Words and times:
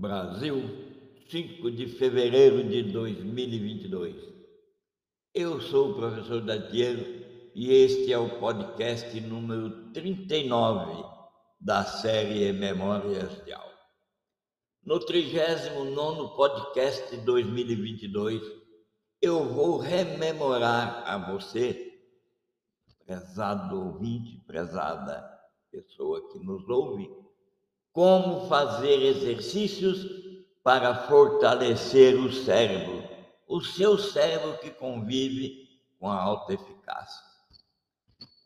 Brasil, 0.00 0.62
5 1.28 1.70
de 1.72 1.86
fevereiro 1.86 2.66
de 2.66 2.84
2022. 2.84 4.16
Eu 5.34 5.60
sou 5.60 5.90
o 5.90 5.94
professor 5.94 6.40
Datiero 6.40 7.04
e 7.54 7.70
este 7.70 8.10
é 8.10 8.18
o 8.18 8.40
podcast 8.40 9.20
número 9.20 9.92
39 9.92 11.04
da 11.60 11.84
série 11.84 12.50
Memórias 12.50 13.44
de 13.44 13.52
Aula. 13.52 13.78
No 14.82 14.98
39 15.00 16.34
podcast 16.34 17.14
de 17.14 17.22
2022, 17.22 18.40
eu 19.20 19.52
vou 19.52 19.76
rememorar 19.76 21.02
a 21.06 21.30
você, 21.30 21.92
prezado 23.04 23.78
ouvinte, 23.78 24.42
prezada 24.46 25.28
pessoa 25.70 26.26
que 26.32 26.38
nos 26.38 26.66
ouve, 26.70 27.19
como 27.92 28.48
fazer 28.48 29.02
exercícios 29.02 30.06
para 30.62 31.06
fortalecer 31.08 32.16
o 32.16 32.32
cérebro, 32.32 33.02
o 33.48 33.60
seu 33.60 33.98
cérebro 33.98 34.58
que 34.58 34.70
convive 34.70 35.68
com 35.98 36.08
a 36.08 36.20
alta 36.20 36.54
eficácia. 36.54 37.24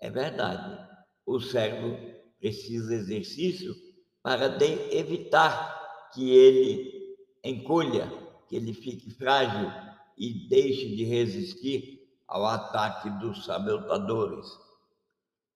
É 0.00 0.10
verdade, 0.10 0.78
o 1.26 1.40
cérebro 1.40 1.98
precisa 2.38 2.94
exercício 2.94 3.74
para 4.22 4.46
evitar 4.92 6.10
que 6.12 6.30
ele 6.30 7.16
encolha, 7.42 8.10
que 8.48 8.56
ele 8.56 8.72
fique 8.72 9.10
frágil 9.10 9.70
e 10.16 10.48
deixe 10.48 10.94
de 10.94 11.04
resistir 11.04 12.00
ao 12.26 12.46
ataque 12.46 13.10
dos 13.18 13.44
sabotadores. 13.44 14.46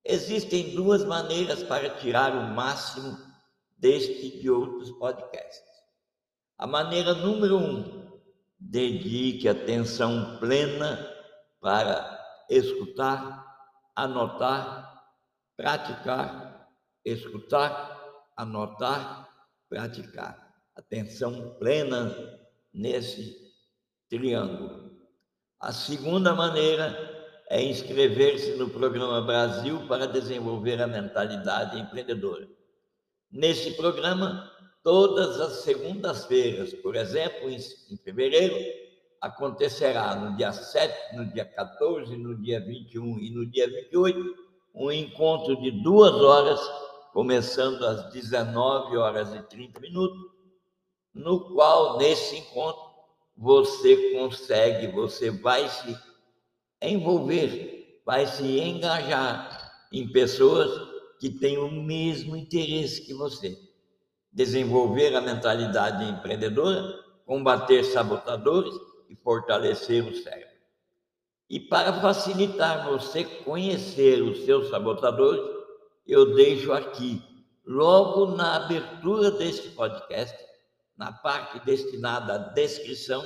Existem 0.04 0.74
duas 0.74 1.04
maneiras 1.04 1.62
para 1.62 1.90
tirar 1.90 2.34
o 2.34 2.54
máximo 2.54 3.27
deste 3.78 4.26
e 4.26 4.40
de 4.40 4.50
outros 4.50 4.90
podcasts. 4.92 5.68
A 6.58 6.66
maneira 6.66 7.14
número 7.14 7.56
um, 7.56 8.08
dedique 8.58 9.48
atenção 9.48 10.38
plena 10.38 10.98
para 11.60 12.18
escutar, 12.50 13.46
anotar, 13.94 15.04
praticar, 15.56 16.68
escutar, 17.04 17.96
anotar, 18.36 19.28
praticar. 19.68 20.48
Atenção 20.74 21.56
plena 21.58 22.14
nesse 22.72 23.36
triângulo. 24.08 24.96
A 25.60 25.72
segunda 25.72 26.34
maneira 26.34 26.96
é 27.50 27.62
inscrever-se 27.62 28.56
no 28.56 28.70
programa 28.70 29.20
Brasil 29.22 29.86
para 29.88 30.06
desenvolver 30.06 30.80
a 30.80 30.86
mentalidade 30.86 31.78
empreendedora. 31.78 32.57
Nesse 33.30 33.72
programa, 33.72 34.50
todas 34.82 35.38
as 35.38 35.62
segundas-feiras, 35.62 36.72
por 36.74 36.96
exemplo, 36.96 37.50
em, 37.50 37.58
fevereiro, 38.02 38.56
acontecerá 39.20 40.14
no 40.14 40.34
dia 40.36 40.50
7, 40.50 41.16
no 41.16 41.26
dia 41.26 41.44
14, 41.44 42.16
no 42.16 42.40
dia 42.40 42.58
21 42.58 43.18
e 43.18 43.30
no 43.30 43.44
dia 43.44 43.68
28, 43.68 44.34
um 44.74 44.90
encontro 44.90 45.60
de 45.60 45.70
duas 45.82 46.14
horas, 46.14 46.60
começando 47.12 47.84
às 47.84 48.10
19 48.12 48.96
horas 48.96 49.34
e 49.34 49.42
30 49.42 49.78
minutos, 49.80 50.18
no 51.12 51.52
qual, 51.52 51.98
nesse 51.98 52.36
encontro, 52.36 52.82
você 53.36 54.12
consegue, 54.12 54.86
você 54.86 55.30
vai 55.30 55.68
se 55.68 55.98
envolver, 56.80 58.02
vai 58.06 58.26
se 58.26 58.58
engajar 58.58 59.86
em 59.92 60.10
pessoas 60.10 60.87
que 61.18 61.28
tem 61.28 61.58
o 61.58 61.70
mesmo 61.70 62.36
interesse 62.36 63.02
que 63.02 63.12
você. 63.12 63.58
Desenvolver 64.32 65.14
a 65.16 65.20
mentalidade 65.20 66.04
empreendedora, 66.04 67.02
combater 67.26 67.82
sabotadores 67.82 68.74
e 69.08 69.16
fortalecer 69.16 70.06
o 70.06 70.14
cérebro. 70.14 70.56
E 71.50 71.58
para 71.58 71.94
facilitar 72.00 72.88
você 72.88 73.24
conhecer 73.24 74.22
os 74.22 74.44
seus 74.44 74.68
sabotadores, 74.68 75.42
eu 76.06 76.34
deixo 76.34 76.72
aqui, 76.72 77.22
logo 77.64 78.36
na 78.36 78.56
abertura 78.56 79.30
deste 79.30 79.70
podcast, 79.70 80.36
na 80.96 81.12
parte 81.12 81.64
destinada 81.64 82.34
à 82.34 82.38
descrição, 82.38 83.22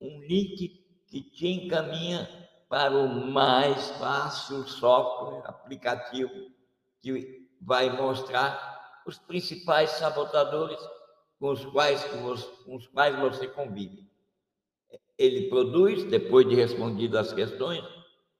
um 0.00 0.20
link 0.22 0.84
que 1.06 1.22
te 1.22 1.46
encaminha 1.46 2.28
para 2.68 2.96
o 2.96 3.08
mais 3.30 3.90
fácil 3.92 4.66
software 4.66 5.42
aplicativo 5.46 6.55
que 7.00 7.48
vai 7.60 7.96
mostrar 7.96 9.02
os 9.06 9.18
principais 9.18 9.90
sabotadores 9.90 10.78
com 11.38 11.50
os 11.50 11.64
quais, 11.66 12.02
com 12.04 12.74
os 12.74 12.86
quais 12.88 13.18
você 13.18 13.46
convive. 13.46 14.06
Ele 15.18 15.48
produz, 15.48 16.04
depois 16.04 16.48
de 16.48 16.54
respondido 16.54 17.18
as 17.18 17.32
questões, 17.32 17.84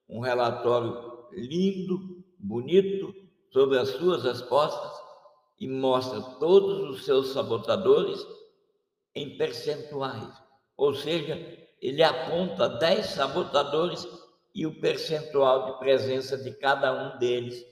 um 0.09 0.21
relatório 0.21 1.27
lindo, 1.33 2.25
bonito, 2.39 3.15
sobre 3.53 3.79
as 3.79 3.89
suas 3.91 4.25
respostas 4.25 4.93
e 5.59 5.69
mostra 5.69 6.21
todos 6.39 6.91
os 6.91 7.05
seus 7.05 7.33
sabotadores 7.33 8.25
em 9.15 9.37
percentuais. 9.39 10.31
Ou 10.77 10.95
seja, 10.95 11.37
ele 11.81 12.03
aponta 12.03 12.69
10 12.69 13.07
sabotadores 13.07 14.07
e 14.55 14.67
o 14.67 14.81
percentual 14.81 15.73
de 15.73 15.79
presença 15.79 16.37
de 16.37 16.51
cada 16.53 16.93
um 16.93 17.19
deles 17.19 17.65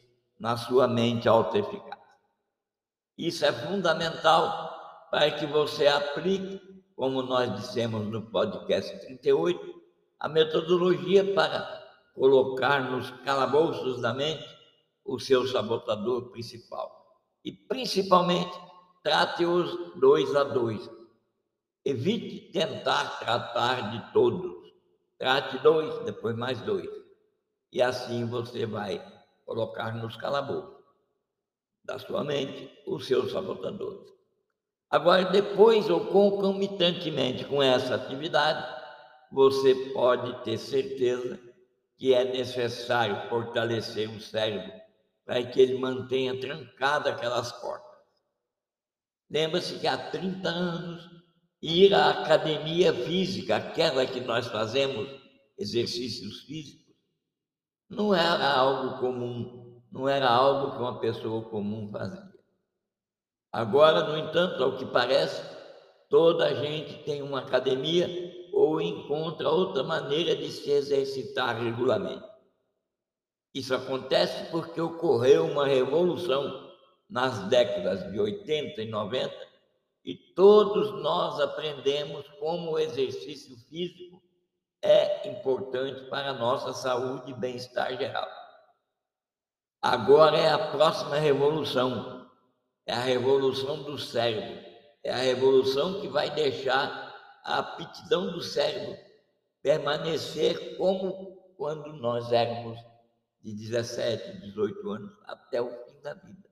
na 0.44 0.58
sua 0.58 0.86
mente 0.86 1.26
autoeficaz. 1.26 1.98
Isso 3.16 3.46
é 3.46 3.50
fundamental 3.50 5.08
para 5.10 5.30
que 5.30 5.46
você 5.46 5.86
aplique, 5.86 6.60
como 6.94 7.22
nós 7.22 7.50
dissemos 7.54 8.06
no 8.08 8.20
podcast 8.30 8.94
38, 9.06 9.82
a 10.20 10.28
metodologia 10.28 11.32
para 11.32 11.82
colocar 12.14 12.90
nos 12.90 13.10
calabouços 13.22 14.02
da 14.02 14.12
mente 14.12 14.44
o 15.02 15.18
seu 15.18 15.46
sabotador 15.48 16.30
principal. 16.30 17.22
E, 17.42 17.50
principalmente, 17.50 18.54
trate-os 19.02 19.98
dois 19.98 20.36
a 20.36 20.44
dois. 20.44 20.90
Evite 21.86 22.52
tentar 22.52 23.18
tratar 23.18 23.92
de 23.92 24.12
todos. 24.12 24.52
Trate 25.16 25.56
dois, 25.60 26.04
depois 26.04 26.36
mais 26.36 26.60
dois. 26.60 26.90
E 27.72 27.80
assim 27.80 28.26
você 28.26 28.66
vai 28.66 29.02
colocar 29.44 29.94
nos 29.94 30.16
calabouços 30.16 30.84
da 31.84 31.98
sua 31.98 32.24
mente 32.24 32.70
os 32.86 33.06
seus 33.06 33.32
sabotadores. 33.32 34.12
Agora, 34.90 35.24
depois 35.24 35.90
ou 35.90 36.06
concomitantemente 36.06 37.44
com 37.44 37.62
essa 37.62 37.96
atividade, 37.96 38.64
você 39.30 39.74
pode 39.92 40.44
ter 40.44 40.56
certeza 40.56 41.38
que 41.96 42.14
é 42.14 42.24
necessário 42.24 43.28
fortalecer 43.28 44.08
o 44.08 44.20
cérebro 44.20 44.72
para 45.24 45.42
que 45.42 45.60
ele 45.60 45.78
mantenha 45.78 46.38
trancada 46.38 47.10
aquelas 47.10 47.50
portas. 47.52 47.98
Lembra-se 49.30 49.78
que 49.78 49.86
há 49.86 49.96
30 49.96 50.48
anos, 50.48 51.10
ir 51.60 51.94
à 51.94 52.10
academia 52.10 52.92
física, 52.92 53.56
aquela 53.56 54.06
que 54.06 54.20
nós 54.20 54.46
fazemos 54.46 55.08
exercícios 55.58 56.42
físicos, 56.42 56.83
não 57.94 58.14
era 58.14 58.52
algo 58.52 58.98
comum, 58.98 59.80
não 59.90 60.08
era 60.08 60.28
algo 60.28 60.72
que 60.72 60.78
uma 60.78 61.00
pessoa 61.00 61.42
comum 61.48 61.88
fazia. 61.90 62.32
Agora, 63.52 64.04
no 64.04 64.18
entanto, 64.18 64.62
ao 64.62 64.76
que 64.76 64.84
parece, 64.86 65.42
toda 66.10 66.46
a 66.46 66.54
gente 66.54 67.04
tem 67.04 67.22
uma 67.22 67.40
academia 67.40 68.08
ou 68.52 68.80
encontra 68.80 69.48
outra 69.48 69.82
maneira 69.82 70.34
de 70.34 70.50
se 70.50 70.70
exercitar 70.70 71.62
regularmente. 71.62 72.24
Isso 73.54 73.72
acontece 73.72 74.50
porque 74.50 74.80
ocorreu 74.80 75.46
uma 75.46 75.66
revolução 75.66 76.72
nas 77.08 77.46
décadas 77.48 78.10
de 78.10 78.18
80 78.18 78.82
e 78.82 78.90
90 78.90 79.32
e 80.04 80.16
todos 80.34 80.90
nós 81.00 81.38
aprendemos 81.38 82.26
como 82.40 82.72
o 82.72 82.78
exercício 82.78 83.56
físico 83.68 84.20
é 84.84 85.28
importante 85.28 86.02
para 86.10 86.30
a 86.30 86.34
nossa 86.34 86.72
saúde 86.74 87.30
e 87.30 87.34
bem-estar 87.34 87.96
geral. 87.96 88.28
Agora 89.80 90.36
é 90.36 90.50
a 90.50 90.70
próxima 90.72 91.16
revolução, 91.16 92.30
é 92.86 92.92
a 92.92 93.00
revolução 93.00 93.82
do 93.82 93.98
cérebro, 93.98 94.62
é 95.02 95.12
a 95.12 95.16
revolução 95.16 96.00
que 96.00 96.08
vai 96.08 96.30
deixar 96.30 97.14
a 97.42 97.58
aptidão 97.58 98.30
do 98.30 98.42
cérebro 98.42 98.96
permanecer 99.62 100.76
como 100.76 101.34
quando 101.56 101.94
nós 101.94 102.30
éramos 102.30 102.78
de 103.42 103.54
17, 103.54 104.40
18 104.40 104.90
anos 104.90 105.18
até 105.24 105.62
o 105.62 105.70
fim 105.70 106.00
da 106.02 106.14
vida. 106.14 106.48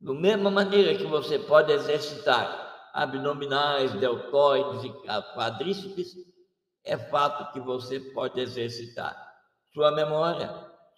Da 0.00 0.14
mesma 0.14 0.50
maneira 0.50 0.96
que 0.96 1.06
você 1.06 1.38
pode 1.38 1.72
exercitar 1.72 2.90
abdominais, 2.92 3.92
deltoides 3.94 4.84
e 4.84 4.92
quadríceps, 5.34 6.16
é 6.88 6.96
fato 6.96 7.52
que 7.52 7.60
você 7.60 8.00
pode 8.00 8.40
exercitar 8.40 9.28
sua 9.74 9.92
memória, 9.92 10.50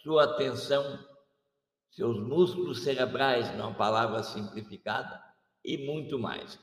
sua 0.02 0.24
atenção, 0.24 0.98
seus 1.90 2.18
músculos 2.20 2.84
cerebrais, 2.84 3.52
não 3.56 3.74
palavra 3.74 4.22
simplificada, 4.22 5.20
e 5.64 5.76
muito 5.76 6.18
mais. 6.18 6.58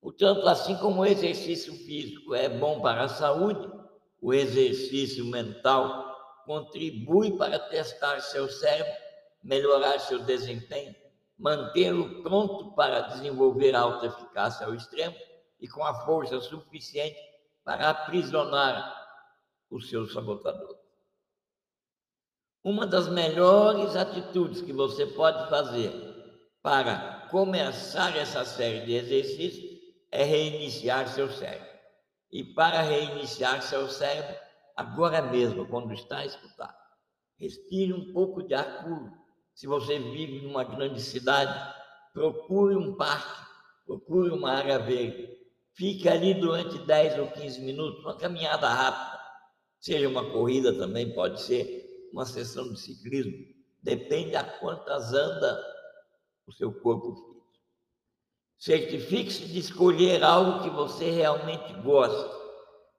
Portanto, 0.00 0.46
assim 0.48 0.76
como 0.76 1.00
o 1.00 1.06
exercício 1.06 1.72
físico 1.72 2.34
é 2.34 2.48
bom 2.48 2.80
para 2.80 3.04
a 3.04 3.08
saúde, 3.08 3.70
o 4.20 4.34
exercício 4.34 5.24
mental 5.24 6.42
contribui 6.44 7.36
para 7.38 7.58
testar 7.58 8.20
seu 8.20 8.48
cérebro, 8.48 8.92
melhorar 9.42 10.00
seu 10.00 10.18
desempenho, 10.18 10.94
mantê-lo 11.38 12.22
pronto 12.22 12.74
para 12.74 13.02
desenvolver 13.02 13.76
alta 13.76 14.06
eficácia 14.06 14.66
ao 14.66 14.74
extremo 14.74 15.16
e 15.60 15.68
com 15.68 15.84
a 15.84 15.94
força 16.04 16.40
suficiente 16.40 17.27
para 17.68 17.90
aprisionar 17.90 18.96
o 19.70 19.78
seu 19.78 20.06
sabotador. 20.06 20.74
Uma 22.64 22.86
das 22.86 23.08
melhores 23.08 23.94
atitudes 23.94 24.62
que 24.62 24.72
você 24.72 25.04
pode 25.04 25.50
fazer 25.50 25.92
para 26.62 27.28
começar 27.30 28.16
essa 28.16 28.42
série 28.46 28.86
de 28.86 28.94
exercícios 28.94 29.82
é 30.10 30.24
reiniciar 30.24 31.08
seu 31.08 31.30
cérebro. 31.30 31.68
E 32.32 32.42
para 32.42 32.80
reiniciar 32.80 33.60
seu 33.60 33.86
cérebro, 33.86 34.34
agora 34.74 35.20
mesmo, 35.20 35.68
quando 35.68 35.92
está 35.92 36.20
a 36.20 36.26
escutar, 36.26 36.74
respire 37.36 37.92
um 37.92 38.14
pouco 38.14 38.42
de 38.44 38.54
ar 38.54 38.82
puro. 38.82 39.12
Se 39.54 39.66
você 39.66 39.98
vive 39.98 40.40
numa 40.40 40.64
grande 40.64 41.02
cidade, 41.02 41.74
procure 42.14 42.74
um 42.76 42.96
parque, 42.96 43.46
procure 43.84 44.30
uma 44.30 44.52
área 44.52 44.78
verde. 44.78 45.37
Fique 45.78 46.08
ali 46.08 46.34
durante 46.34 46.76
10 46.76 47.20
ou 47.20 47.28
15 47.28 47.60
minutos, 47.60 48.04
uma 48.04 48.18
caminhada 48.18 48.68
rápida. 48.68 49.16
Seja 49.78 50.08
uma 50.08 50.28
corrida 50.28 50.76
também, 50.76 51.14
pode 51.14 51.40
ser, 51.40 52.10
uma 52.12 52.26
sessão 52.26 52.72
de 52.72 52.80
ciclismo. 52.80 53.32
Depende 53.80 54.34
a 54.34 54.42
quantas 54.42 55.12
anda 55.12 55.64
o 56.48 56.52
seu 56.52 56.72
corpo 56.72 57.14
físico. 57.14 57.46
Certifique-se 58.58 59.44
de 59.46 59.60
escolher 59.60 60.24
algo 60.24 60.64
que 60.64 60.70
você 60.70 61.12
realmente 61.12 61.72
gosta, 61.74 62.28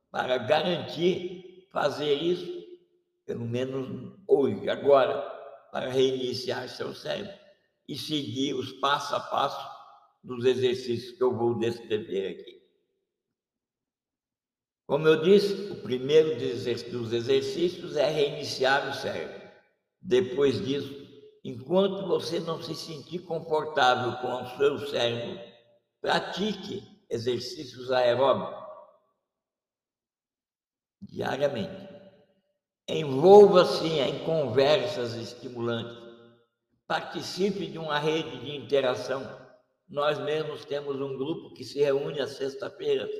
para 0.10 0.38
garantir 0.38 1.68
fazer 1.74 2.14
isso, 2.14 2.66
pelo 3.26 3.44
menos 3.44 4.14
hoje, 4.26 4.70
agora, 4.70 5.20
para 5.74 5.90
reiniciar 5.90 6.70
seu 6.70 6.96
cérebro 6.96 7.38
e 7.90 7.98
seguir 7.98 8.54
os 8.54 8.72
passo 8.80 9.14
a 9.18 9.20
passo 9.20 9.70
dos 10.24 10.46
exercícios 10.46 11.18
que 11.18 11.22
eu 11.22 11.36
vou 11.36 11.60
descrever 11.60 12.40
aqui. 12.40 12.59
Como 14.90 15.08
eu 15.08 15.22
disse, 15.22 15.72
o 15.72 15.76
primeiro 15.84 16.36
dos 16.36 17.14
exercícios 17.14 17.96
é 17.96 18.10
reiniciar 18.10 18.90
o 18.90 18.94
cérebro. 18.96 19.40
Depois 20.02 20.66
disso, 20.66 20.92
enquanto 21.44 22.08
você 22.08 22.40
não 22.40 22.60
se 22.60 22.74
sentir 22.74 23.20
confortável 23.20 24.20
com 24.20 24.42
o 24.42 24.58
seu 24.58 24.88
cérebro, 24.88 25.40
pratique 26.02 26.82
exercícios 27.08 27.92
aeróbicos 27.92 28.66
diariamente. 31.00 31.88
Envolva-se 32.88 33.86
em 33.86 34.26
conversas 34.26 35.14
estimulantes. 35.14 36.02
Participe 36.88 37.68
de 37.68 37.78
uma 37.78 38.00
rede 38.00 38.44
de 38.44 38.56
interação. 38.56 39.22
Nós 39.88 40.18
mesmos 40.18 40.66
temos 40.66 41.00
um 41.00 41.16
grupo 41.16 41.54
que 41.54 41.64
se 41.64 41.78
reúne 41.80 42.20
às 42.20 42.32
sexta-feiras, 42.32 43.12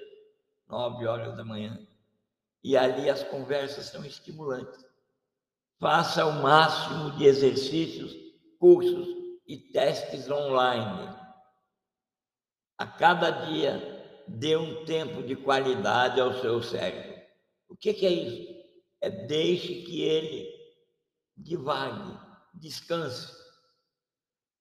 nove 0.70 1.08
horas 1.08 1.36
da 1.36 1.44
manhã. 1.44 1.80
E 2.64 2.78
ali 2.78 3.10
as 3.10 3.24
conversas 3.24 3.86
são 3.86 4.06
estimulantes. 4.06 4.86
Faça 5.80 6.26
o 6.26 6.44
máximo 6.44 7.12
de 7.12 7.26
exercícios, 7.26 8.14
cursos 8.60 9.08
e 9.48 9.58
testes 9.58 10.30
online. 10.30 11.16
A 12.78 12.86
cada 12.86 13.30
dia, 13.30 13.98
dê 14.28 14.56
um 14.56 14.86
tempo 14.86 15.24
de 15.24 15.36
qualidade 15.36 16.22
ao 16.22 16.34
seu 16.40 16.62
cérebro. 16.62 17.20
O 17.68 17.76
que, 17.76 17.94
que 17.94 18.06
é 18.06 18.12
isso? 18.12 18.60
É 19.02 19.10
deixe 19.10 19.82
que 19.84 20.02
ele 20.02 20.48
divague, 21.36 22.18
descanse, 22.54 23.34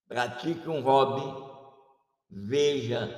pratique 0.07 0.69
um 0.69 0.81
hobby, 0.81 1.23
veja, 2.31 3.09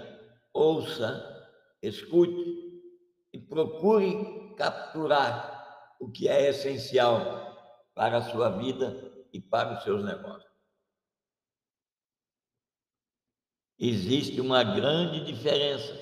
ouça, 0.53 1.49
escute 1.83 2.70
e 3.33 3.39
procure 3.39 4.55
capturar 4.57 5.97
o 6.01 6.11
que 6.11 6.29
é 6.29 6.49
essencial 6.49 7.51
para 7.95 8.19
a 8.19 8.23
sua 8.23 8.51
vida 8.51 9.13
e 9.33 9.41
para 9.41 9.77
os 9.77 9.83
seus 9.85 10.05
negócios. 10.05 10.51
Existe 13.79 14.41
uma 14.41 14.63
grande 14.63 15.25
diferença 15.25 15.99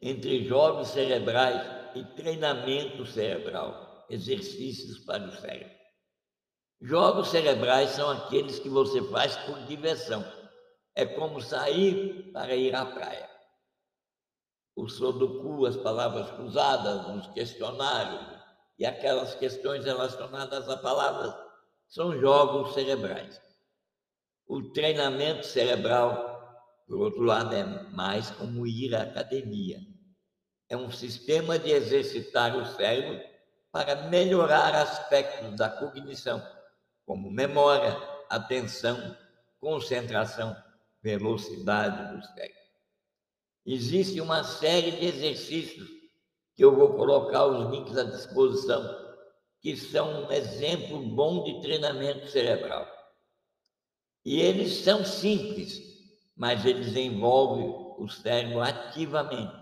entre 0.00 0.44
jogos 0.46 0.88
cerebrais 0.88 1.60
e 1.94 2.04
treinamento 2.16 3.04
cerebral, 3.04 4.06
exercícios 4.08 4.98
para 5.00 5.28
o 5.28 5.32
cérebro. 5.32 5.82
Jogos 6.80 7.28
cerebrais 7.28 7.90
são 7.90 8.10
aqueles 8.10 8.58
que 8.58 8.68
você 8.68 9.02
faz 9.10 9.36
por 9.36 9.62
diversão. 9.66 10.24
É 10.94 11.06
como 11.06 11.40
sair 11.40 12.32
para 12.32 12.56
ir 12.56 12.74
à 12.74 12.84
praia. 12.84 13.31
O 14.74 14.88
Sudoku, 14.88 15.66
as 15.66 15.76
palavras 15.76 16.30
cruzadas, 16.30 17.06
os 17.08 17.26
questionários 17.34 18.42
e 18.78 18.86
aquelas 18.86 19.34
questões 19.34 19.84
relacionadas 19.84 20.68
a 20.68 20.76
palavras 20.78 21.34
são 21.88 22.18
jogos 22.18 22.72
cerebrais. 22.72 23.40
O 24.46 24.72
treinamento 24.72 25.46
cerebral, 25.46 26.56
por 26.86 26.98
outro 26.98 27.22
lado, 27.22 27.54
é 27.54 27.64
mais 27.90 28.30
como 28.30 28.66
ir 28.66 28.94
à 28.94 29.02
academia. 29.02 29.78
É 30.70 30.76
um 30.76 30.90
sistema 30.90 31.58
de 31.58 31.70
exercitar 31.70 32.56
o 32.56 32.64
cérebro 32.64 33.22
para 33.70 34.08
melhorar 34.08 34.74
aspectos 34.74 35.56
da 35.56 35.68
cognição, 35.68 36.42
como 37.04 37.30
memória, 37.30 37.96
atenção, 38.30 39.16
concentração, 39.60 40.56
velocidade 41.02 42.16
do 42.16 42.22
cérebro. 42.26 42.61
Existe 43.64 44.20
uma 44.20 44.42
série 44.42 44.90
de 44.90 45.06
exercícios 45.06 45.88
que 46.54 46.64
eu 46.64 46.74
vou 46.74 46.94
colocar 46.94 47.46
os 47.46 47.70
links 47.70 47.96
à 47.96 48.02
disposição, 48.02 48.82
que 49.60 49.76
são 49.76 50.24
um 50.24 50.32
exemplo 50.32 50.98
bom 50.98 51.44
de 51.44 51.60
treinamento 51.60 52.28
cerebral. 52.28 52.86
E 54.24 54.40
eles 54.40 54.78
são 54.78 55.04
simples, 55.04 55.80
mas 56.36 56.64
eles 56.64 56.96
envolvem 56.96 57.68
o 57.98 58.08
cérebro 58.08 58.60
ativamente. 58.60 59.54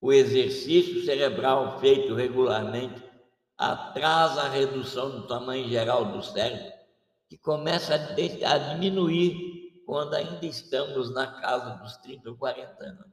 O 0.00 0.12
exercício 0.12 1.04
cerebral 1.04 1.80
feito 1.80 2.14
regularmente 2.14 3.02
atrasa 3.56 4.42
a 4.42 4.48
redução 4.50 5.10
do 5.10 5.26
tamanho 5.26 5.66
geral 5.68 6.12
do 6.12 6.22
cérebro, 6.22 6.72
que 7.28 7.38
começa 7.38 7.94
a 7.94 8.58
diminuir 8.58 9.55
quando 9.86 10.14
ainda 10.14 10.44
estamos 10.44 11.14
na 11.14 11.40
casa 11.40 11.76
dos 11.76 11.96
30 11.98 12.30
ou 12.30 12.36
40 12.36 12.84
anos. 12.84 13.06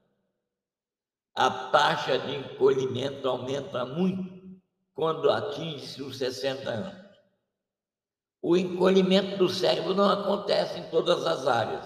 A 1.35 1.49
taxa 1.69 2.17
de 2.17 2.35
encolhimento 2.35 3.29
aumenta 3.29 3.85
muito 3.85 4.59
quando 4.93 5.29
atinge 5.29 6.01
os 6.01 6.17
60 6.17 6.69
anos. 6.69 7.03
O 8.41 8.57
encolhimento 8.57 9.37
do 9.37 9.47
cérebro 9.47 9.93
não 9.93 10.09
acontece 10.09 10.79
em 10.79 10.89
todas 10.89 11.25
as 11.25 11.47
áreas. 11.47 11.85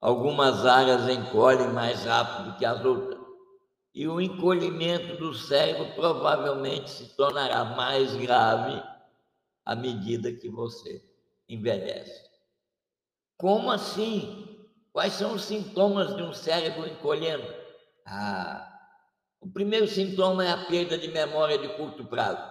Algumas 0.00 0.66
áreas 0.66 1.08
encolhem 1.08 1.68
mais 1.68 2.04
rápido 2.04 2.56
que 2.58 2.64
as 2.64 2.84
outras. 2.84 3.20
E 3.94 4.08
o 4.08 4.20
encolhimento 4.20 5.16
do 5.16 5.32
cérebro 5.34 5.94
provavelmente 5.94 6.90
se 6.90 7.16
tornará 7.16 7.64
mais 7.64 8.14
grave 8.16 8.82
à 9.64 9.74
medida 9.74 10.32
que 10.32 10.48
você 10.48 11.02
envelhece. 11.48 12.25
Como 13.36 13.70
assim? 13.70 14.46
Quais 14.92 15.12
são 15.12 15.34
os 15.34 15.44
sintomas 15.44 16.16
de 16.16 16.22
um 16.22 16.32
cérebro 16.32 16.88
encolhendo? 16.88 17.46
Ah, 18.06 18.66
o 19.40 19.50
primeiro 19.50 19.86
sintoma 19.86 20.44
é 20.44 20.50
a 20.50 20.64
perda 20.66 20.96
de 20.96 21.08
memória 21.08 21.58
de 21.58 21.68
curto 21.76 22.04
prazo. 22.06 22.42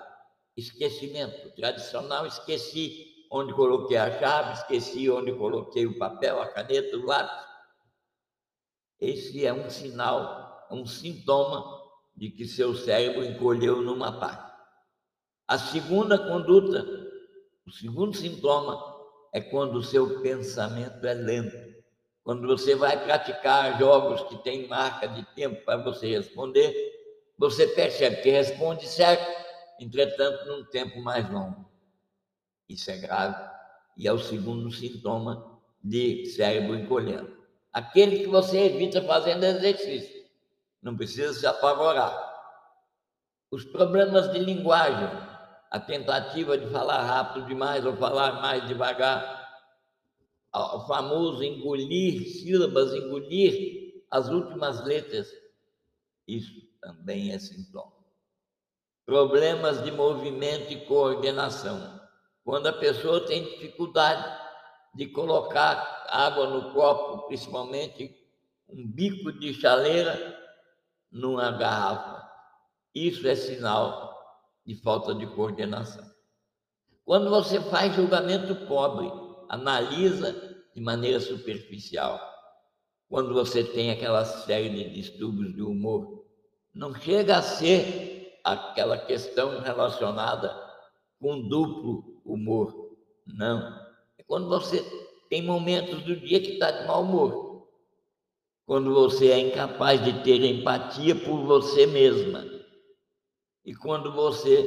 Esquecimento. 0.55 1.55
Tradicional, 1.55 2.27
esqueci 2.27 3.05
onde 3.31 3.53
coloquei 3.53 3.97
a 3.97 4.19
chave, 4.19 4.53
esqueci 4.53 5.09
onde 5.09 5.33
coloquei 5.33 5.85
o 5.87 5.97
papel, 5.97 6.39
a 6.39 6.47
caneta, 6.47 6.95
o 6.95 7.05
lápis. 7.05 7.45
Esse 8.99 9.45
é 9.45 9.51
um 9.51 9.69
sinal, 9.69 10.67
um 10.71 10.85
sintoma 10.85 11.65
de 12.15 12.29
que 12.29 12.45
seu 12.45 12.75
cérebro 12.75 13.25
encolheu 13.25 13.81
numa 13.81 14.19
parte. 14.19 14.53
A 15.47 15.57
segunda 15.57 16.17
conduta, 16.17 16.85
o 17.65 17.71
segundo 17.71 18.15
sintoma, 18.15 18.94
é 19.35 19.41
quando 19.41 19.75
o 19.75 19.83
seu 19.83 20.21
pensamento 20.21 21.05
é 21.05 21.13
lento. 21.13 21.75
Quando 22.23 22.47
você 22.47 22.73
vai 22.73 23.03
praticar 23.03 23.77
jogos 23.77 24.23
que 24.29 24.37
tem 24.37 24.65
marca 24.65 25.09
de 25.09 25.25
tempo 25.35 25.61
para 25.65 25.75
você 25.75 26.07
responder, 26.07 26.73
você 27.37 27.67
percebe 27.67 28.21
que 28.21 28.29
responde 28.29 28.87
certo, 28.87 29.29
entretanto, 29.77 30.45
num 30.45 30.63
tempo 30.63 31.01
mais 31.01 31.29
longo. 31.29 31.69
Isso 32.69 32.89
é 32.89 32.95
grave 32.97 33.35
e 33.97 34.07
é 34.07 34.13
o 34.13 34.17
segundo 34.17 34.71
sintoma 34.71 35.59
de 35.83 36.27
cérebro 36.27 36.73
encolhendo. 36.73 37.35
aquele 37.73 38.19
que 38.19 38.27
você 38.27 38.57
evita 38.57 39.01
fazendo 39.01 39.43
exercício. 39.43 40.23
Não 40.81 40.95
precisa 40.95 41.33
se 41.33 41.45
apavorar. 41.45 42.17
Os 43.51 43.65
problemas 43.65 44.31
de 44.31 44.39
linguagem, 44.39 45.09
a 45.75 45.79
tentativa 45.81 46.57
de 46.57 46.67
falar 46.67 47.03
rápido 47.03 47.47
demais 47.47 47.85
ou 47.85 47.97
falar 47.97 48.41
mais 48.41 48.65
devagar, 48.65 49.45
o 50.53 50.87
famoso 50.87 51.43
engolir 51.43 52.29
sílabas, 52.29 52.93
engolir 52.93 54.01
as 54.09 54.29
últimas 54.29 54.85
letras, 54.85 55.27
isso 56.25 56.61
também 56.79 57.33
é 57.33 57.39
sintoma. 57.39 57.91
Problemas 59.05 59.83
de 59.83 59.91
movimento 59.91 60.71
e 60.71 60.85
coordenação. 60.85 61.99
Quando 62.45 62.67
a 62.67 62.73
pessoa 62.73 63.25
tem 63.27 63.43
dificuldade 63.43 64.23
de 64.93 65.07
colocar 65.07 66.05
água 66.07 66.47
no 66.47 66.73
copo, 66.73 67.27
principalmente 67.27 68.15
um 68.69 68.87
bico 68.87 69.29
de 69.33 69.53
chaleira 69.53 70.39
numa 71.11 71.51
garrafa. 71.51 72.31
Isso 72.93 73.27
é 73.27 73.35
sinal 73.35 74.14
de 74.65 74.75
falta 74.75 75.13
de 75.13 75.27
coordenação. 75.27 76.03
Quando 77.03 77.29
você 77.29 77.61
faz 77.61 77.95
julgamento 77.95 78.55
pobre, 78.67 79.11
analisa 79.47 80.33
de 80.73 80.81
maneira 80.81 81.19
superficial. 81.19 82.19
Quando 83.07 83.33
você 83.33 83.63
tem 83.63 83.91
aquela 83.91 84.25
série 84.25 84.69
de 84.69 84.89
distúrbios 84.89 85.53
de 85.53 85.61
humor, 85.61 86.25
não 86.73 86.93
chega 86.95 87.37
a 87.37 87.41
ser 87.41 88.39
aquela 88.43 88.97
questão 88.97 89.61
relacionada 89.61 90.53
com 91.19 91.47
duplo 91.47 92.21
humor. 92.25 92.95
Não. 93.25 93.59
É 94.17 94.23
quando 94.23 94.49
você 94.49 94.83
tem 95.29 95.43
momentos 95.43 96.01
do 96.03 96.15
dia 96.15 96.39
que 96.39 96.53
está 96.53 96.71
de 96.71 96.87
mau 96.87 97.03
humor. 97.03 97.67
Quando 98.65 98.93
você 98.93 99.29
é 99.29 99.39
incapaz 99.39 100.03
de 100.03 100.23
ter 100.23 100.43
empatia 100.43 101.15
por 101.15 101.43
você 101.45 101.85
mesma. 101.85 102.54
E 103.65 103.73
quando 103.73 104.13
você 104.13 104.63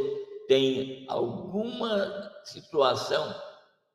tem 0.49 1.07
alguma 1.09 2.33
situação 2.45 3.35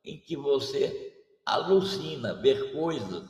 em 0.03 0.17
que 0.17 0.35
você 0.35 1.13
alucina, 1.45 2.33
ver 2.35 2.73
coisas, 2.73 3.29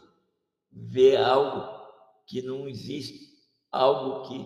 ver 0.72 1.18
algo 1.18 1.84
que 2.28 2.42
não 2.42 2.68
existe, 2.68 3.28
algo 3.72 4.28
que 4.28 4.46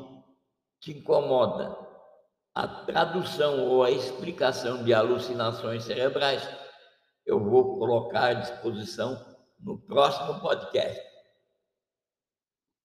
te 0.79 0.97
incomoda. 0.97 1.77
A 2.55 2.67
tradução 2.67 3.67
ou 3.67 3.83
a 3.83 3.91
explicação 3.91 4.83
de 4.83 4.93
alucinações 4.93 5.83
cerebrais 5.83 6.47
eu 7.27 7.43
vou 7.43 7.77
colocar 7.77 8.29
à 8.29 8.33
disposição 8.33 9.21
no 9.59 9.77
próximo 9.77 10.39
podcast. 10.39 11.05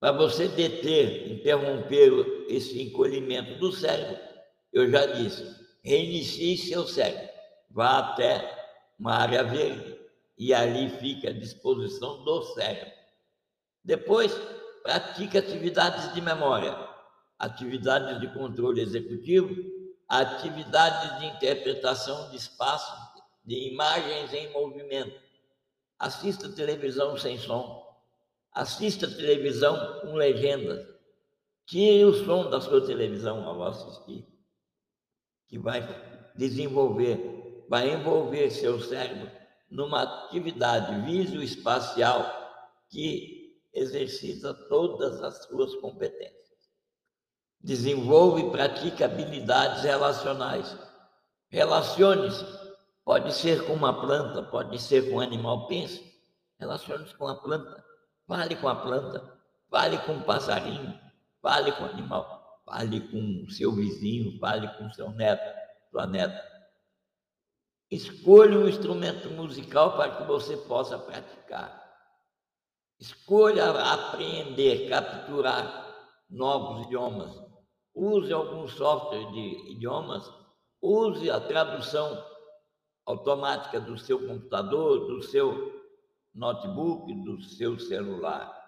Para 0.00 0.10
você 0.10 0.48
deter, 0.48 1.30
interromper 1.30 2.46
esse 2.48 2.82
encolhimento 2.82 3.60
do 3.60 3.70
cérebro, 3.70 4.20
eu 4.72 4.90
já 4.90 5.06
disse, 5.06 5.44
reinicie 5.82 6.56
seu 6.56 6.86
cérebro, 6.86 7.28
vá 7.70 7.98
até 7.98 8.62
uma 8.98 9.14
área 9.14 9.44
verde, 9.44 9.98
e 10.38 10.54
ali 10.54 10.88
fica 10.88 11.30
à 11.30 11.32
disposição 11.32 12.24
do 12.24 12.42
cérebro. 12.54 12.92
Depois, 13.84 14.32
pratique 14.82 15.38
atividades 15.38 16.12
de 16.14 16.20
memória, 16.20 16.76
atividades 17.38 18.20
de 18.20 18.32
controle 18.32 18.80
executivo, 18.80 19.54
atividades 20.08 21.20
de 21.20 21.26
interpretação 21.26 22.30
de 22.30 22.36
espaço, 22.36 22.92
de 23.44 23.72
imagens 23.72 24.32
em 24.32 24.52
movimento. 24.52 25.20
Assista 25.98 26.48
televisão 26.48 27.16
sem 27.16 27.38
som. 27.38 27.82
Assista 28.52 29.08
televisão 29.08 30.00
com 30.00 30.14
legendas. 30.14 30.86
Tire 31.66 32.04
o 32.04 32.24
som 32.24 32.50
da 32.50 32.60
sua 32.60 32.84
televisão 32.84 33.48
ao 33.48 33.62
assistir, 33.64 34.26
que 35.52 35.58
vai 35.58 35.86
desenvolver, 36.34 37.66
vai 37.68 37.90
envolver 37.92 38.50
seu 38.50 38.80
cérebro 38.80 39.30
numa 39.70 40.00
atividade 40.00 40.98
visoespacial 41.04 42.24
que 42.88 43.54
exercita 43.74 44.54
todas 44.70 45.22
as 45.22 45.44
suas 45.44 45.74
competências. 45.74 46.40
Desenvolve 47.60 48.46
e 48.46 48.50
pratica 48.50 49.04
habilidades 49.04 49.82
relacionais. 49.82 50.74
Relacione-se. 51.50 52.46
Pode 53.04 53.34
ser 53.34 53.66
com 53.66 53.74
uma 53.74 54.00
planta, 54.00 54.42
pode 54.44 54.78
ser 54.78 55.10
com 55.10 55.16
um 55.16 55.20
animal. 55.20 55.66
Pense, 55.66 56.02
relacione-se 56.58 57.14
com 57.14 57.28
a 57.28 57.34
planta. 57.34 57.84
Fale 58.26 58.56
com 58.56 58.68
a 58.68 58.76
planta. 58.76 59.38
Fale 59.68 59.98
com 59.98 60.16
o 60.16 60.24
passarinho. 60.24 60.98
Fale 61.42 61.72
com 61.72 61.84
o 61.84 61.90
animal. 61.90 62.41
Fale 62.64 63.00
com 63.08 63.44
o 63.44 63.50
seu 63.50 63.72
vizinho. 63.72 64.38
Fale 64.38 64.68
com 64.76 64.90
seu 64.92 65.10
neto, 65.10 65.42
sua 65.90 66.06
neta 66.06 66.52
Escolha 67.92 68.58
um 68.58 68.66
instrumento 68.66 69.28
musical 69.28 69.98
para 69.98 70.16
que 70.16 70.22
você 70.22 70.56
possa 70.56 70.98
praticar. 70.98 71.78
Escolha 72.98 73.70
aprender, 73.70 74.88
capturar 74.88 75.94
novos 76.30 76.86
idiomas. 76.86 77.38
Use 77.94 78.32
algum 78.32 78.66
software 78.66 79.30
de 79.32 79.72
idiomas. 79.72 80.26
Use 80.80 81.30
a 81.30 81.38
tradução 81.38 82.24
automática 83.04 83.78
do 83.78 83.98
seu 83.98 84.26
computador, 84.26 85.08
do 85.08 85.22
seu 85.22 85.82
notebook, 86.34 87.12
do 87.24 87.42
seu 87.42 87.78
celular. 87.78 88.58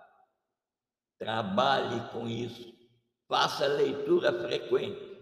Trabalhe 1.19 2.11
com 2.11 2.29
isso. 2.29 2.74
Faça 3.29 3.67
leitura 3.67 4.33
frequente. 4.33 5.15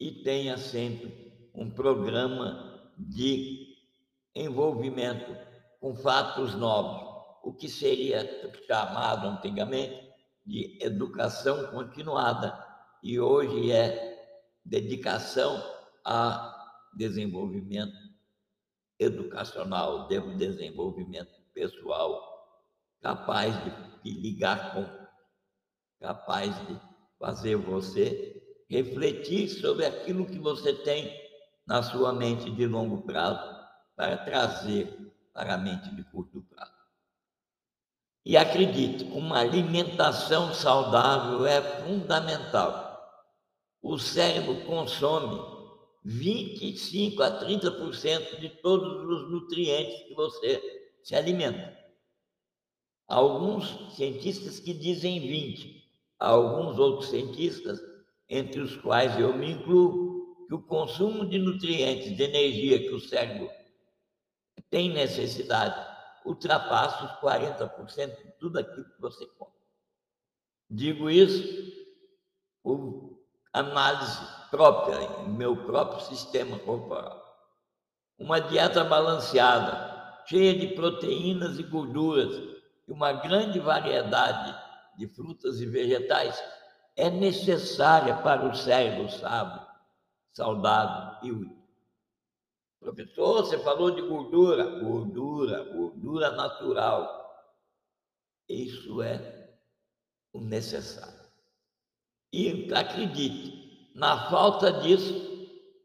E 0.00 0.22
tenha 0.22 0.56
sempre 0.58 1.50
um 1.54 1.70
programa 1.70 2.92
de 2.98 3.76
envolvimento 4.34 5.36
com 5.80 5.94
fatos 5.94 6.54
novos, 6.54 7.24
o 7.42 7.52
que 7.52 7.68
seria 7.68 8.26
chamado 8.66 9.28
antigamente 9.28 10.12
de 10.44 10.78
educação 10.82 11.70
continuada 11.70 12.58
e 13.02 13.20
hoje 13.20 13.70
é 13.70 14.14
dedicação 14.64 15.62
a 16.04 16.52
desenvolvimento 16.96 17.96
educacional, 18.98 20.08
desenvolvimento 20.08 21.42
pessoal, 21.52 22.58
capaz 23.02 23.54
de, 24.02 24.10
ligar 24.10 24.72
com, 24.72 25.03
capaz 26.04 26.54
de 26.66 26.78
fazer 27.18 27.56
você 27.56 28.42
refletir 28.68 29.48
sobre 29.48 29.86
aquilo 29.86 30.26
que 30.26 30.38
você 30.38 30.74
tem 30.74 31.10
na 31.66 31.82
sua 31.82 32.12
mente 32.12 32.50
de 32.50 32.66
longo 32.66 33.02
prazo 33.02 33.42
para 33.96 34.18
trazer 34.18 35.14
para 35.32 35.54
a 35.54 35.58
mente 35.58 35.94
de 35.94 36.04
curto 36.04 36.42
prazo. 36.42 36.72
E 38.22 38.36
acredite, 38.36 39.04
uma 39.04 39.40
alimentação 39.40 40.52
saudável 40.52 41.46
é 41.46 41.62
fundamental. 41.82 42.84
O 43.82 43.98
cérebro 43.98 44.66
consome 44.66 45.40
25 46.04 47.22
a 47.22 47.40
30% 47.40 48.40
de 48.40 48.50
todos 48.60 49.04
os 49.04 49.30
nutrientes 49.30 50.06
que 50.06 50.14
você 50.14 50.62
se 51.02 51.14
alimenta. 51.14 51.74
Alguns 53.06 53.94
cientistas 53.96 54.58
que 54.58 54.72
dizem 54.72 55.20
20, 55.20 55.73
há 55.73 55.73
alguns 56.26 56.78
outros 56.78 57.10
cientistas, 57.10 57.80
entre 58.28 58.60
os 58.60 58.76
quais 58.76 59.18
eu 59.18 59.36
me 59.36 59.52
incluo, 59.52 60.46
que 60.46 60.54
o 60.54 60.62
consumo 60.62 61.26
de 61.26 61.38
nutrientes, 61.38 62.16
de 62.16 62.22
energia 62.22 62.78
que 62.78 62.94
o 62.94 63.00
cérebro 63.00 63.50
tem 64.70 64.92
necessidade, 64.92 65.86
ultrapassa 66.24 67.04
os 67.04 67.12
40% 67.20 68.16
de 68.16 68.32
tudo 68.38 68.58
aquilo 68.58 68.84
que 68.84 69.00
você 69.00 69.26
come. 69.38 69.52
Digo 70.68 71.08
isso 71.08 71.72
por 72.62 73.20
análise 73.52 74.18
própria, 74.50 75.00
em 75.22 75.28
meu 75.28 75.64
próprio 75.64 76.00
sistema 76.00 76.58
corporal. 76.58 77.22
Uma 78.18 78.40
dieta 78.40 78.82
balanceada, 78.82 80.22
cheia 80.26 80.58
de 80.58 80.74
proteínas 80.74 81.58
e 81.58 81.62
gorduras 81.62 82.34
e 82.88 82.92
uma 82.92 83.12
grande 83.12 83.60
variedade 83.60 84.63
de 84.96 85.06
frutas 85.08 85.60
e 85.60 85.66
vegetais 85.66 86.42
é 86.96 87.10
necessária 87.10 88.16
para 88.16 88.46
o 88.46 88.54
cérebro 88.54 89.10
sábio 89.10 89.64
saudável 90.34 91.18
e 91.22 91.32
útil. 91.32 91.64
Professor, 92.80 93.44
você 93.44 93.58
falou 93.60 93.92
de 93.92 94.02
gordura. 94.02 94.80
Gordura, 94.80 95.64
gordura 95.72 96.30
natural. 96.32 97.22
Isso 98.48 99.00
é 99.00 99.56
o 100.32 100.40
necessário. 100.40 101.24
E 102.32 102.68
acredite, 102.74 103.90
na 103.94 104.28
falta 104.28 104.72
disso, 104.72 105.32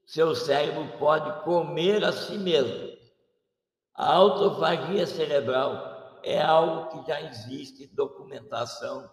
seu 0.06 0.36
cérebro 0.36 0.98
pode 0.98 1.44
comer 1.44 2.04
a 2.04 2.12
si 2.12 2.38
mesmo. 2.38 2.98
A 3.94 4.16
autofagia 4.16 5.06
cerebral 5.06 5.89
é 6.24 6.42
algo 6.42 6.90
que 6.90 7.08
já 7.08 7.22
existe 7.22 7.88
documentação 7.88 9.10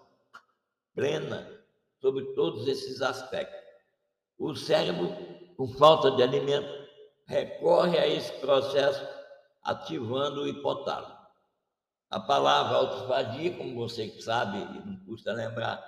plena 0.95 1.49
sobre 2.01 2.25
todos 2.35 2.67
esses 2.67 3.03
aspectos. 3.03 3.61
O 4.39 4.55
cérebro, 4.55 5.09
com 5.57 5.69
falta 5.69 6.11
de 6.13 6.23
alimento, 6.23 6.69
recorre 7.27 7.99
a 7.99 8.07
esse 8.07 8.33
processo 8.41 9.07
ativando 9.63 10.43
o 10.43 10.49
hipotálamo. 10.49 11.17
A 12.09 12.21
palavra 12.21 12.77
autofagia, 12.77 13.57
como 13.57 13.75
você 13.75 14.09
sabe, 14.21 14.59
e 14.59 14.87
não 14.87 14.97
custa 15.05 15.33
lembrar, 15.33 15.83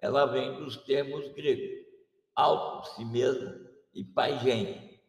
ela 0.00 0.26
vem 0.26 0.54
dos 0.56 0.76
termos 0.78 1.28
gregos, 1.32 1.86
auto, 2.34 2.94
si 2.94 3.04
mesmo, 3.04 3.68
e 3.94 4.04
paigem, 4.04 5.00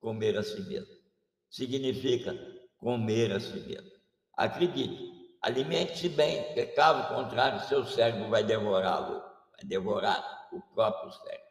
comer 0.00 0.36
a 0.38 0.42
si 0.42 0.60
mesmo. 0.62 0.94
Significa 1.50 2.36
comer 2.78 3.32
a 3.32 3.40
si 3.40 3.58
mesmo. 3.60 3.93
Acredite, 4.36 5.36
alimente-se 5.42 6.08
bem, 6.08 6.42
porque 6.44 6.66
caso 6.66 7.14
contrário, 7.14 7.60
seu 7.68 7.84
cérebro 7.84 8.28
vai 8.28 8.42
devorá-lo, 8.42 9.20
vai 9.52 9.64
devorar 9.64 10.48
o 10.52 10.60
próprio 10.74 11.12
cérebro. 11.12 11.44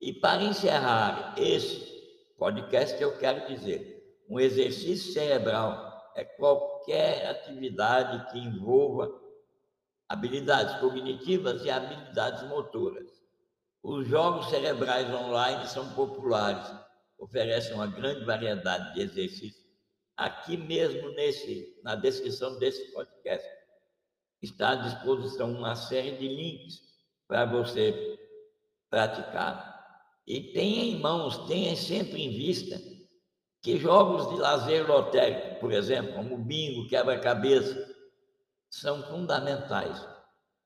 E 0.00 0.12
para 0.12 0.42
encerrar 0.42 1.34
esse 1.36 2.34
podcast, 2.38 3.00
eu 3.02 3.18
quero 3.18 3.48
dizer: 3.48 4.22
um 4.28 4.38
exercício 4.38 5.12
cerebral 5.12 6.12
é 6.14 6.24
qualquer 6.24 7.26
atividade 7.28 8.30
que 8.30 8.38
envolva 8.38 9.10
habilidades 10.08 10.78
cognitivas 10.80 11.64
e 11.64 11.70
habilidades 11.70 12.42
motoras. 12.48 13.06
Os 13.82 14.06
jogos 14.08 14.50
cerebrais 14.50 15.08
online 15.12 15.66
são 15.66 15.88
populares, 15.94 16.68
oferecem 17.18 17.74
uma 17.74 17.86
grande 17.86 18.24
variedade 18.24 18.94
de 18.94 19.02
exercícios. 19.02 19.67
Aqui 20.18 20.56
mesmo 20.56 21.10
nesse, 21.10 21.78
na 21.84 21.94
descrição 21.94 22.58
desse 22.58 22.90
podcast, 22.90 23.48
está 24.42 24.70
à 24.70 24.74
disposição 24.74 25.52
uma 25.52 25.76
série 25.76 26.16
de 26.16 26.26
links 26.26 26.80
para 27.28 27.44
você 27.44 28.18
praticar. 28.90 29.78
E 30.26 30.52
tenha 30.52 30.82
em 30.82 30.98
mãos, 30.98 31.46
tenha 31.46 31.76
sempre 31.76 32.20
em 32.20 32.30
vista 32.30 32.80
que 33.62 33.78
jogos 33.78 34.28
de 34.30 34.40
lazer 34.40 34.88
lotérico, 34.88 35.60
por 35.60 35.70
exemplo, 35.70 36.12
como 36.14 36.36
bingo, 36.36 36.88
quebra-cabeça, 36.88 37.88
são 38.68 39.00
fundamentais 39.04 40.04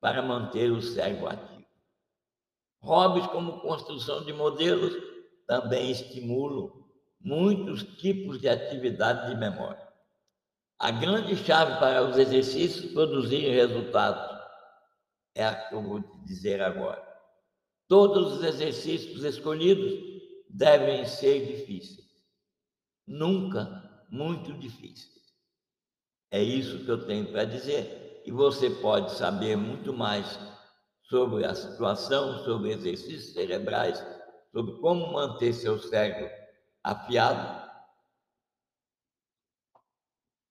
para 0.00 0.22
manter 0.22 0.72
o 0.72 0.80
cérebro 0.80 1.28
ativo. 1.28 1.66
Hobbies 2.80 3.26
como 3.26 3.60
construção 3.60 4.24
de 4.24 4.32
modelos 4.32 4.94
também 5.46 5.90
estimulam 5.90 6.81
muitos 7.24 7.82
tipos 7.98 8.40
de 8.40 8.48
atividade 8.48 9.30
de 9.30 9.36
memória. 9.38 9.86
A 10.78 10.90
grande 10.90 11.36
chave 11.36 11.78
para 11.78 12.02
os 12.02 12.18
exercícios 12.18 12.92
produzirem 12.92 13.52
resultados 13.52 14.40
é 15.34 15.46
a 15.46 15.54
que 15.54 15.74
eu 15.74 15.82
vou 15.82 16.02
te 16.02 16.18
dizer 16.24 16.60
agora. 16.60 17.00
Todos 17.88 18.34
os 18.34 18.44
exercícios 18.44 19.22
escolhidos 19.22 19.92
devem 20.48 21.06
ser 21.06 21.46
difíceis, 21.46 22.06
nunca 23.06 24.04
muito 24.10 24.52
difíceis. 24.54 25.12
É 26.30 26.42
isso 26.42 26.84
que 26.84 26.90
eu 26.90 27.06
tenho 27.06 27.30
para 27.30 27.44
dizer. 27.44 28.22
E 28.24 28.32
você 28.32 28.70
pode 28.70 29.12
saber 29.12 29.56
muito 29.56 29.92
mais 29.92 30.38
sobre 31.04 31.44
a 31.44 31.54
situação, 31.54 32.44
sobre 32.44 32.70
exercícios 32.70 33.34
cerebrais, 33.34 34.04
sobre 34.52 34.74
como 34.80 35.12
manter 35.12 35.52
seu 35.52 35.78
cérebro 35.78 36.41
afiado, 36.82 37.70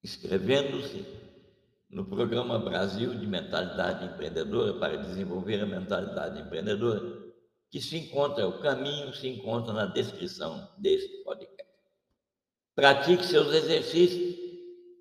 inscrevendo-se 0.03 1.05
no 1.89 2.05
programa 2.05 2.57
Brasil 2.57 3.13
de 3.13 3.27
Mentalidade 3.27 4.05
Empreendedora 4.05 4.79
para 4.79 4.97
desenvolver 4.97 5.61
a 5.61 5.65
mentalidade 5.65 6.39
empreendedora 6.39 7.31
que 7.69 7.81
se 7.81 7.97
encontra, 7.97 8.47
o 8.47 8.59
caminho 8.59 9.13
se 9.13 9.27
encontra 9.27 9.73
na 9.73 9.85
descrição 9.85 10.69
deste 10.77 11.23
podcast. 11.23 11.71
Pratique 12.75 13.25
seus 13.25 13.53
exercícios 13.53 14.37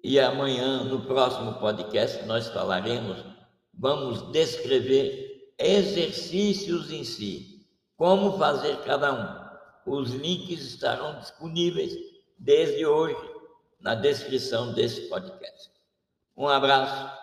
e 0.03 0.19
amanhã, 0.19 0.85
no 0.85 1.05
próximo 1.05 1.55
podcast, 1.55 2.25
nós 2.25 2.49
falaremos, 2.49 3.19
vamos 3.75 4.33
descrever 4.33 5.53
exercícios 5.59 6.91
em 6.91 7.05
si, 7.05 7.67
como 7.97 8.39
fazer 8.39 8.79
cada 8.83 9.13
um. 9.13 9.40
Os 9.87 10.11
links 10.11 10.61
estarão 10.63 11.19
disponíveis 11.19 11.93
desde 12.39 12.85
hoje 12.87 13.17
na 13.81 13.95
descrição 13.95 14.73
desse 14.73 15.09
podcast. 15.09 15.71
Um 16.37 16.49
abraço 16.49 17.20